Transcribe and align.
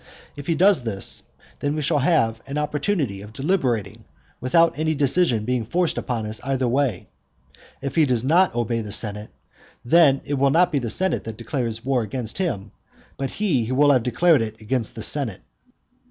If 0.35 0.47
he 0.47 0.55
does 0.55 0.81
this, 0.81 1.21
then 1.59 1.75
we 1.75 1.83
shall 1.83 1.99
have 1.99 2.41
an 2.47 2.57
opportunity 2.57 3.21
of 3.21 3.33
deliberating 3.33 4.05
without 4.39 4.79
any 4.79 4.95
decision 4.95 5.45
being 5.45 5.63
forced 5.63 5.95
upon 5.95 6.25
us 6.25 6.41
either 6.43 6.67
way. 6.67 7.07
If 7.83 7.93
he 7.93 8.05
does 8.07 8.23
not 8.23 8.55
obey 8.55 8.81
the 8.81 8.91
senate, 8.91 9.29
then 9.85 10.21
it 10.25 10.39
will 10.39 10.49
not 10.49 10.71
be 10.71 10.79
the 10.79 10.89
senate 10.89 11.25
that 11.25 11.37
declares 11.37 11.85
war 11.85 12.01
against 12.01 12.39
him, 12.39 12.71
but 13.15 13.29
he 13.29 13.65
who 13.65 13.75
will 13.75 13.91
have 13.91 14.01
declared 14.01 14.41
it 14.41 14.59
against 14.59 14.95
the 14.95 15.03
senate. 15.03 15.41